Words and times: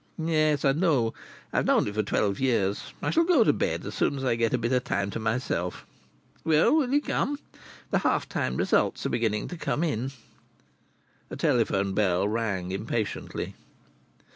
"Yes. 0.17 0.65
I 0.65 0.71
know. 0.71 1.13
I've 1.53 1.67
known 1.67 1.87
it 1.87 1.93
for 1.93 2.01
twelve 2.01 2.39
years. 2.39 2.91
I 3.03 3.11
shall 3.11 3.23
go 3.23 3.43
to 3.43 3.53
bed 3.53 3.85
as 3.85 3.93
soon 3.93 4.17
as 4.17 4.23
I 4.25 4.33
get 4.33 4.51
a 4.51 4.57
bit 4.57 4.71
of 4.73 4.83
time 4.83 5.11
to 5.11 5.19
myself. 5.19 5.85
Well, 6.43 6.73
will 6.75 6.91
you 6.91 7.01
come? 7.01 7.37
The 7.91 7.99
half 7.99 8.27
time 8.27 8.57
results 8.57 9.05
are 9.05 9.09
beginning 9.09 9.47
to 9.49 9.57
come 9.57 9.83
in." 9.83 10.11
A 11.29 11.35
telephone 11.35 11.93
bell 11.93 12.27
rang 12.27 12.71
impatiently. 12.71 13.53